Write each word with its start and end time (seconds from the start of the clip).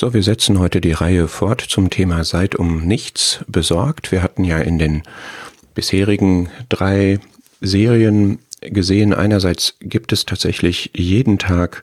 So, 0.00 0.14
wir 0.14 0.22
setzen 0.22 0.58
heute 0.58 0.80
die 0.80 0.92
Reihe 0.92 1.28
fort 1.28 1.60
zum 1.60 1.90
Thema 1.90 2.24
Seid 2.24 2.54
um 2.54 2.86
nichts 2.86 3.44
besorgt. 3.48 4.12
Wir 4.12 4.22
hatten 4.22 4.44
ja 4.44 4.56
in 4.56 4.78
den 4.78 5.02
bisherigen 5.74 6.48
drei 6.70 7.18
Serien 7.60 8.38
gesehen, 8.62 9.12
einerseits 9.12 9.76
gibt 9.80 10.14
es 10.14 10.24
tatsächlich 10.24 10.92
jeden 10.94 11.38
Tag 11.38 11.82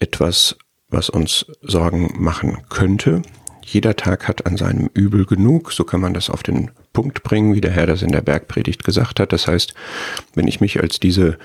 etwas, 0.00 0.56
was 0.88 1.08
uns 1.08 1.46
Sorgen 1.60 2.12
machen 2.16 2.58
könnte. 2.68 3.22
Jeder 3.64 3.96
Tag 3.96 4.28
hat 4.28 4.46
an 4.46 4.56
seinem 4.56 4.90
Übel 4.94 5.24
genug, 5.24 5.72
so 5.72 5.84
kann 5.84 6.00
man 6.00 6.14
das 6.14 6.30
auf 6.30 6.42
den 6.42 6.70
Punkt 6.92 7.22
bringen, 7.22 7.54
wie 7.54 7.60
der 7.60 7.70
Herr 7.70 7.86
das 7.86 8.02
in 8.02 8.12
der 8.12 8.20
Bergpredigt 8.20 8.84
gesagt 8.84 9.20
hat. 9.20 9.32
Das 9.32 9.46
heißt, 9.46 9.74
wenn 10.34 10.48
ich 10.48 10.60
mich 10.60 10.80
als 10.80 11.00
diese 11.00 11.38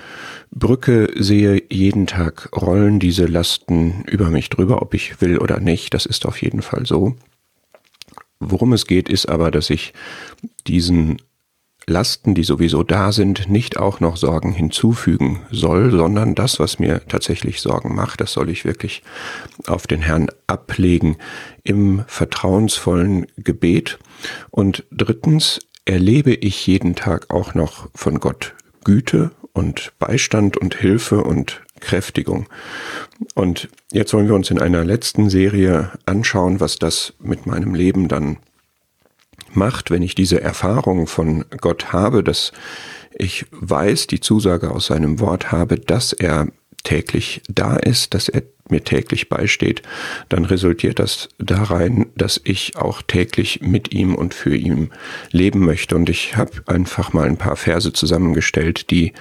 Brücke 0.50 1.10
sehe, 1.16 1.62
jeden 1.70 2.06
Tag 2.06 2.50
rollen 2.60 2.98
diese 2.98 3.26
Lasten 3.26 4.04
über 4.06 4.30
mich 4.30 4.50
drüber, 4.50 4.82
ob 4.82 4.94
ich 4.94 5.20
will 5.20 5.38
oder 5.38 5.60
nicht, 5.60 5.94
das 5.94 6.06
ist 6.06 6.26
auf 6.26 6.42
jeden 6.42 6.62
Fall 6.62 6.86
so. 6.86 7.16
Worum 8.40 8.72
es 8.72 8.86
geht, 8.86 9.08
ist 9.08 9.28
aber, 9.28 9.50
dass 9.50 9.70
ich 9.70 9.92
diesen 10.66 11.18
Lasten, 11.88 12.34
die 12.34 12.44
sowieso 12.44 12.82
da 12.82 13.12
sind, 13.12 13.48
nicht 13.48 13.78
auch 13.78 14.00
noch 14.00 14.16
Sorgen 14.16 14.52
hinzufügen 14.52 15.40
soll, 15.50 15.90
sondern 15.90 16.34
das, 16.34 16.60
was 16.60 16.78
mir 16.78 17.02
tatsächlich 17.08 17.60
Sorgen 17.60 17.94
macht, 17.94 18.20
das 18.20 18.32
soll 18.32 18.50
ich 18.50 18.64
wirklich 18.64 19.02
auf 19.66 19.86
den 19.86 20.00
Herrn 20.00 20.28
ablegen 20.46 21.16
im 21.64 22.04
vertrauensvollen 22.06 23.26
Gebet. 23.36 23.98
Und 24.50 24.84
drittens 24.90 25.60
erlebe 25.84 26.34
ich 26.34 26.66
jeden 26.66 26.94
Tag 26.94 27.30
auch 27.30 27.54
noch 27.54 27.88
von 27.94 28.20
Gott 28.20 28.54
Güte 28.84 29.30
und 29.52 29.92
Beistand 29.98 30.56
und 30.56 30.74
Hilfe 30.74 31.24
und 31.24 31.62
Kräftigung. 31.80 32.48
Und 33.34 33.68
jetzt 33.92 34.12
wollen 34.12 34.28
wir 34.28 34.34
uns 34.34 34.50
in 34.50 34.60
einer 34.60 34.84
letzten 34.84 35.30
Serie 35.30 35.90
anschauen, 36.06 36.60
was 36.60 36.76
das 36.76 37.14
mit 37.20 37.46
meinem 37.46 37.74
Leben 37.74 38.08
dann 38.08 38.38
macht, 39.52 39.90
wenn 39.90 40.02
ich 40.02 40.14
diese 40.14 40.40
Erfahrung 40.40 41.06
von 41.06 41.44
Gott 41.60 41.92
habe, 41.92 42.22
dass 42.22 42.52
ich 43.12 43.46
weiß, 43.50 44.06
die 44.06 44.20
Zusage 44.20 44.70
aus 44.70 44.86
seinem 44.86 45.20
Wort 45.20 45.50
habe, 45.50 45.78
dass 45.78 46.12
er 46.12 46.48
täglich 46.84 47.42
da 47.48 47.76
ist, 47.76 48.14
dass 48.14 48.28
er 48.28 48.42
mir 48.70 48.84
täglich 48.84 49.28
beisteht, 49.28 49.82
dann 50.28 50.44
resultiert 50.44 50.98
das 50.98 51.28
darein, 51.38 52.06
dass 52.16 52.40
ich 52.44 52.76
auch 52.76 53.02
täglich 53.02 53.60
mit 53.62 53.92
ihm 53.92 54.14
und 54.14 54.34
für 54.34 54.54
ihn 54.54 54.90
leben 55.30 55.60
möchte. 55.60 55.96
Und 55.96 56.08
ich 56.08 56.36
habe 56.36 56.52
einfach 56.66 57.12
mal 57.12 57.26
ein 57.26 57.36
paar 57.36 57.56
Verse 57.56 57.92
zusammengestellt, 57.92 58.90
die 58.90 59.12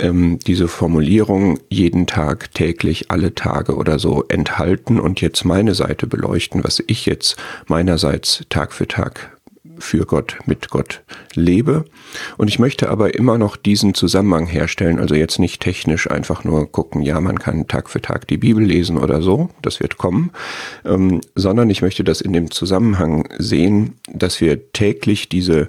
ähm, 0.00 0.38
diese 0.46 0.68
Formulierung 0.68 1.58
jeden 1.68 2.06
Tag, 2.06 2.52
täglich, 2.54 3.10
alle 3.10 3.34
Tage 3.34 3.74
oder 3.74 3.98
so 3.98 4.24
enthalten 4.28 5.00
und 5.00 5.20
jetzt 5.20 5.44
meine 5.44 5.74
Seite 5.74 6.06
beleuchten, 6.06 6.62
was 6.62 6.82
ich 6.86 7.06
jetzt 7.06 7.36
meinerseits 7.66 8.44
Tag 8.48 8.72
für 8.72 8.86
Tag 8.86 9.37
für 9.78 10.06
Gott, 10.06 10.38
mit 10.46 10.70
Gott 10.70 11.02
lebe. 11.34 11.84
Und 12.36 12.48
ich 12.48 12.58
möchte 12.58 12.90
aber 12.90 13.14
immer 13.14 13.38
noch 13.38 13.56
diesen 13.56 13.94
Zusammenhang 13.94 14.46
herstellen, 14.46 14.98
also 14.98 15.14
jetzt 15.14 15.38
nicht 15.38 15.60
technisch 15.60 16.10
einfach 16.10 16.44
nur 16.44 16.70
gucken, 16.70 17.02
ja, 17.02 17.20
man 17.20 17.38
kann 17.38 17.68
Tag 17.68 17.90
für 17.90 18.00
Tag 18.00 18.26
die 18.28 18.38
Bibel 18.38 18.64
lesen 18.64 18.98
oder 18.98 19.22
so, 19.22 19.50
das 19.62 19.80
wird 19.80 19.98
kommen, 19.98 20.30
ähm, 20.84 21.20
sondern 21.34 21.70
ich 21.70 21.82
möchte 21.82 22.04
das 22.04 22.20
in 22.20 22.32
dem 22.32 22.50
Zusammenhang 22.50 23.28
sehen, 23.38 23.94
dass 24.12 24.40
wir 24.40 24.72
täglich 24.72 25.28
diese 25.28 25.68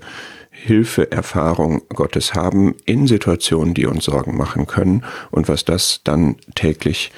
Hilfeerfahrung 0.51 1.81
Gottes 1.89 2.33
haben 2.33 2.75
in 2.85 3.07
Situationen, 3.07 3.73
die 3.73 3.85
uns 3.85 4.05
Sorgen 4.05 4.35
machen 4.35 4.67
können 4.67 5.05
und 5.31 5.47
was 5.47 5.63
das 5.63 6.01
dann 6.03 6.35
täglich 6.55 7.11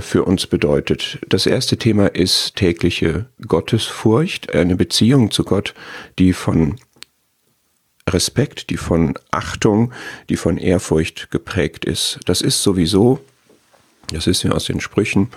für 0.00 0.24
uns 0.24 0.46
bedeutet. 0.46 1.18
Das 1.28 1.44
erste 1.44 1.76
Thema 1.76 2.06
ist 2.06 2.56
tägliche 2.56 3.26
Gottesfurcht, 3.46 4.54
eine 4.54 4.74
Beziehung 4.74 5.30
zu 5.30 5.44
Gott, 5.44 5.74
die 6.18 6.32
von 6.32 6.76
Respekt, 8.08 8.70
die 8.70 8.76
von 8.76 9.14
Achtung, 9.30 9.92
die 10.28 10.36
von 10.36 10.58
Ehrfurcht 10.58 11.30
geprägt 11.30 11.84
ist. 11.84 12.20
Das 12.24 12.40
ist 12.40 12.62
sowieso, 12.62 13.20
das 14.12 14.26
ist 14.26 14.44
ja 14.44 14.52
aus 14.52 14.66
den 14.66 14.80
Sprüchen, 14.80 15.28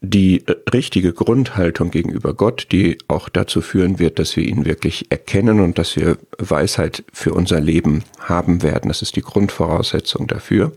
die 0.00 0.44
richtige 0.72 1.12
Grundhaltung 1.12 1.90
gegenüber 1.90 2.34
Gott, 2.34 2.68
die 2.72 2.98
auch 3.08 3.28
dazu 3.28 3.60
führen 3.60 3.98
wird, 3.98 4.18
dass 4.18 4.36
wir 4.36 4.44
ihn 4.44 4.64
wirklich 4.64 5.10
erkennen 5.10 5.60
und 5.60 5.78
dass 5.78 5.96
wir 5.96 6.18
Weisheit 6.38 7.04
für 7.12 7.32
unser 7.32 7.60
Leben 7.60 8.04
haben 8.20 8.62
werden. 8.62 8.88
Das 8.88 9.02
ist 9.02 9.16
die 9.16 9.22
Grundvoraussetzung 9.22 10.26
dafür. 10.26 10.72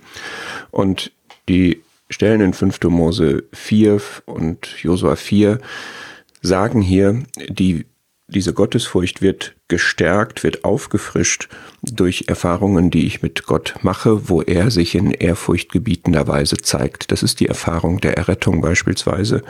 Und 0.72 1.12
die 1.48 1.82
Stellen 2.10 2.42
in 2.42 2.54
5. 2.54 2.80
Mose 2.86 3.44
4 3.54 4.02
und 4.26 4.68
Josua 4.82 5.16
4 5.16 5.60
sagen 6.42 6.82
hier, 6.82 7.24
die, 7.50 7.86
diese 8.30 8.54
Gottesfurcht 8.54 9.22
wird 9.22 9.56
gestärkt, 9.68 10.44
wird 10.44 10.64
aufgefrischt 10.64 11.50
durch 11.82 12.26
Erfahrungen, 12.28 12.92
die 12.92 13.06
ich 13.06 13.22
mit 13.22 13.46
Gott 13.46 13.76
mache, 13.82 14.30
wo 14.30 14.42
er 14.42 14.72
sich 14.72 14.96
in 14.96 15.12
ehrfurchtgebietender 15.12 16.28
Weise 16.28 16.58
zeigt. 16.58 17.12
Das 17.12 17.24
ist 17.24 17.40
die 17.40 17.48
Erfahrung 17.48 18.00
der 18.02 18.18
Errettung 18.18 18.62
beispielsweise. 18.62 19.44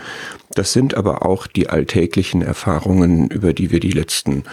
Das 0.51 0.73
sind 0.73 0.95
aber 0.95 1.25
auch 1.25 1.47
die 1.47 1.69
alltäglichen 1.69 2.41
Erfahrungen, 2.41 3.29
über 3.29 3.53
die 3.53 3.71
wir 3.71 3.79
die 3.79 3.91
letzten 3.91 4.43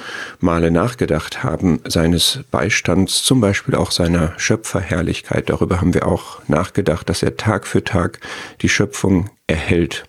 Male 0.41 0.71
nachgedacht 0.71 1.43
haben, 1.43 1.81
seines 1.87 2.41
Beistands, 2.51 3.23
zum 3.23 3.41
Beispiel 3.41 3.75
auch 3.75 3.91
seiner 3.91 4.35
Schöpferherrlichkeit. 4.39 5.51
Darüber 5.51 5.81
haben 5.81 5.95
wir 5.95 6.07
auch 6.07 6.41
nachgedacht, 6.49 7.09
dass 7.09 7.23
er 7.23 7.37
Tag 7.37 7.67
für 7.67 7.83
Tag 7.83 8.21
die 8.63 8.69
Schöpfung 8.69 9.31
erhält. 9.47 10.05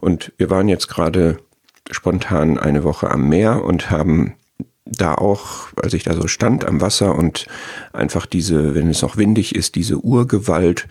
Und 0.00 0.32
wir 0.36 0.50
waren 0.50 0.68
jetzt 0.68 0.88
gerade 0.88 1.38
spontan 1.90 2.58
eine 2.58 2.84
Woche 2.84 3.10
am 3.10 3.28
Meer 3.28 3.64
und 3.64 3.90
haben 3.90 4.34
da 4.84 5.14
auch, 5.14 5.68
als 5.82 5.94
ich 5.94 6.04
da 6.04 6.14
so 6.14 6.28
stand 6.28 6.64
am 6.64 6.80
Wasser 6.80 7.16
und 7.16 7.46
einfach 7.92 8.26
diese, 8.26 8.74
wenn 8.74 8.88
es 8.88 9.02
noch 9.02 9.16
windig 9.16 9.54
ist, 9.54 9.74
diese 9.74 9.98
Urgewalt 9.98 10.86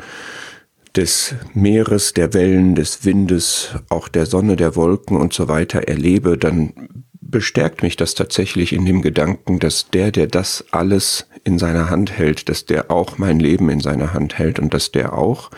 des 0.96 1.36
Meeres, 1.54 2.14
der 2.14 2.34
Wellen, 2.34 2.76
des 2.76 3.06
Windes, 3.06 3.72
auch 3.90 4.08
der 4.08 4.26
Sonne, 4.26 4.56
der 4.56 4.76
Wolken 4.76 5.18
und 5.18 5.34
so 5.34 5.48
weiter 5.48 5.88
erlebe, 5.88 6.38
dann 6.38 6.74
bestärkt 7.22 7.84
mich 7.84 7.96
das 7.96 8.16
tatsächlich 8.16 8.72
in 8.72 8.86
dem 8.86 9.02
Gedanken, 9.02 9.60
dass 9.60 9.90
der, 9.90 10.12
der 10.12 10.28
das 10.28 10.66
alles 10.72 11.28
in 11.44 11.60
seiner 11.60 11.90
Hand 11.90 12.12
hält, 12.12 12.50
dass 12.50 12.66
der 12.66 12.92
auch 12.92 13.18
mein 13.18 13.40
Leben 13.40 13.70
in 13.70 13.80
seiner 13.80 14.14
Hand 14.14 14.38
hält 14.38 14.60
und 14.60 14.74
dass 14.74 14.92
der 14.92 15.14
auch 15.14 15.52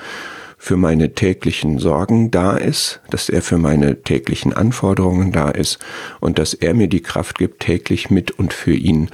für 0.57 0.75
meine 0.75 1.13
täglichen 1.13 1.77
Sorgen 1.77 2.31
da 2.31 2.57
ist, 2.57 2.99
dass 3.09 3.29
er 3.29 3.41
für 3.41 3.57
meine 3.57 4.01
täglichen 4.01 4.53
Anforderungen 4.53 5.31
da 5.31 5.49
ist 5.49 5.79
und 6.19 6.39
dass 6.39 6.53
er 6.53 6.73
mir 6.73 6.87
die 6.87 7.01
Kraft 7.01 7.37
gibt, 7.37 7.61
täglich 7.61 8.09
mit 8.09 8.31
und 8.31 8.53
für 8.53 8.73
ihn 8.73 9.09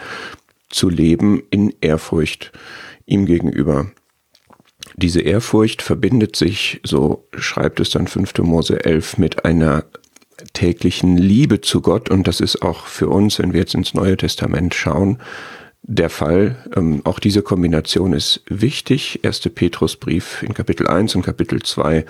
zu 0.69 0.89
leben 0.89 1.43
in 1.51 1.73
Ehrfurcht 1.81 2.51
ihm 3.05 3.25
gegenüber. 3.25 3.91
Diese 4.95 5.21
Ehrfurcht 5.21 5.81
verbindet 5.81 6.35
sich, 6.35 6.79
so 6.83 7.27
schreibt 7.37 7.79
es 7.79 7.89
dann 7.89 8.07
5. 8.07 8.39
Mose 8.39 8.83
11, 8.83 9.17
mit 9.17 9.45
einer 9.45 9.85
täglichen 10.53 11.17
Liebe 11.17 11.61
zu 11.61 11.81
Gott 11.81 12.09
und 12.09 12.27
das 12.27 12.39
ist 12.39 12.61
auch 12.61 12.87
für 12.87 13.09
uns, 13.09 13.39
wenn 13.39 13.53
wir 13.53 13.61
jetzt 13.61 13.75
ins 13.75 13.93
Neue 13.93 14.17
Testament 14.17 14.73
schauen, 14.73 15.19
der 15.83 16.09
Fall. 16.09 16.55
Ähm, 16.75 17.01
auch 17.03 17.19
diese 17.19 17.41
Kombination 17.41 18.13
ist 18.13 18.41
wichtig. 18.47 19.19
Erste 19.23 19.49
Petrusbrief 19.49 20.41
in 20.41 20.53
Kapitel 20.53 20.87
1 20.87 21.15
und 21.15 21.23
Kapitel 21.23 21.61
2 21.61 22.05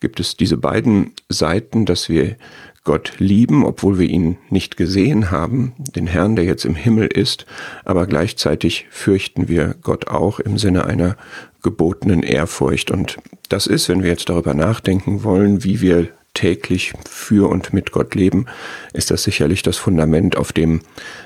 gibt 0.00 0.20
es 0.20 0.36
diese 0.36 0.58
beiden 0.58 1.12
Seiten, 1.28 1.86
dass 1.86 2.08
wir 2.08 2.36
Gott 2.84 3.14
lieben, 3.18 3.64
obwohl 3.64 3.98
wir 3.98 4.08
ihn 4.08 4.36
nicht 4.50 4.76
gesehen 4.76 5.30
haben, 5.30 5.72
den 5.78 6.06
Herrn, 6.06 6.36
der 6.36 6.44
jetzt 6.44 6.66
im 6.66 6.74
Himmel 6.74 7.06
ist, 7.06 7.46
aber 7.86 8.06
gleichzeitig 8.06 8.86
fürchten 8.90 9.48
wir 9.48 9.74
Gott 9.82 10.08
auch 10.08 10.38
im 10.38 10.58
Sinne 10.58 10.84
einer 10.84 11.16
gebotenen 11.62 12.22
Ehrfurcht. 12.22 12.90
Und 12.90 13.16
das 13.48 13.66
ist, 13.66 13.88
wenn 13.88 14.02
wir 14.02 14.10
jetzt 14.10 14.28
darüber 14.28 14.52
nachdenken 14.52 15.24
wollen, 15.24 15.64
wie 15.64 15.80
wir 15.80 16.08
täglich 16.34 16.92
für 17.08 17.48
und 17.48 17.72
mit 17.72 17.90
Gott 17.90 18.14
leben, 18.14 18.46
ist 18.92 19.10
das 19.10 19.22
sicherlich 19.22 19.62
das 19.62 19.78
Fundament, 19.78 20.36
auf 20.36 20.52
dem 20.52 20.82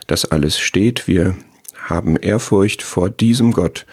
das 0.07 0.27
alles 0.27 0.61
steht. 0.61 1.09
Wir 1.09 1.35
haben 1.79 2.17
Ehrfurcht 2.17 2.83
vor 2.83 3.11
diesem 3.11 3.53
Gott, 3.53 3.87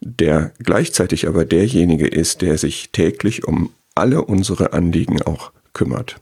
der 0.00 0.52
gleichzeitig 0.58 1.28
aber 1.28 1.44
derjenige 1.44 2.06
ist, 2.06 2.42
der 2.42 2.58
sich 2.58 2.90
täglich 2.90 3.46
um 3.46 3.70
alle 3.94 4.22
unsere 4.22 4.72
Anliegen 4.72 5.22
auch 5.22 5.52
kümmert. 5.74 6.16